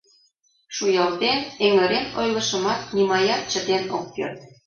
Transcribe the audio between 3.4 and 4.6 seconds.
чытен ок керт.